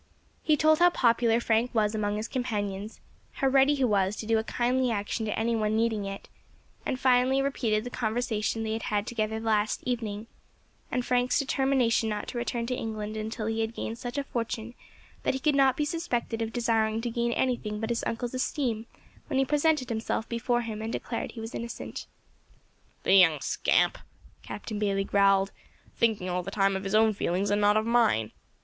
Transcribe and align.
He 0.41 0.57
told 0.57 0.79
how 0.79 0.89
popular 0.89 1.39
Frank 1.39 1.75
was 1.75 1.93
among 1.93 2.15
his 2.17 2.27
companions, 2.27 2.99
how 3.33 3.49
ready 3.49 3.75
he 3.75 3.83
was 3.83 4.15
to 4.15 4.25
do 4.25 4.39
a 4.39 4.43
kindly 4.43 4.89
action 4.89 5.27
to 5.27 5.39
any 5.39 5.55
one 5.55 5.75
needing 5.75 6.05
it, 6.05 6.27
and 6.87 6.99
finally 6.99 7.39
repeated 7.39 7.83
the 7.83 7.91
conversation 7.91 8.63
they 8.63 8.73
had 8.73 8.81
had 8.81 9.05
together 9.05 9.39
the 9.39 9.45
last 9.45 9.83
evening, 9.85 10.25
and 10.91 11.05
Frank's 11.05 11.37
determination 11.37 12.09
not 12.09 12.27
to 12.29 12.39
return 12.39 12.65
to 12.65 12.75
England 12.75 13.15
until 13.15 13.45
he 13.45 13.61
had 13.61 13.75
gained 13.75 13.99
such 13.99 14.17
a 14.17 14.23
fortune 14.23 14.73
that 15.21 15.35
he 15.35 15.39
could 15.39 15.53
not 15.53 15.77
be 15.77 15.85
suspected 15.85 16.41
of 16.41 16.51
desiring 16.51 16.99
to 17.01 17.11
gain 17.11 17.31
anything 17.33 17.79
but 17.79 17.91
his 17.91 18.03
uncle's 18.07 18.33
esteem 18.33 18.87
when 19.27 19.37
he 19.37 19.45
presented 19.45 19.89
himself 19.89 20.27
before 20.27 20.61
him 20.61 20.81
and 20.81 20.91
declared 20.93 21.33
he 21.33 21.39
was 21.41 21.53
innocent. 21.53 22.07
"The 23.03 23.13
young 23.13 23.39
scamp," 23.39 23.99
Captain 24.41 24.79
Bayley 24.79 25.03
growled, 25.03 25.51
"thinking 25.95 26.27
all 26.27 26.41
the 26.41 26.49
time 26.49 26.75
of 26.75 26.85
his 26.85 26.95
own 26.95 27.13
feelings 27.13 27.51
and 27.51 27.61
not 27.61 27.77
of 27.77 27.85
mine. 27.85 28.31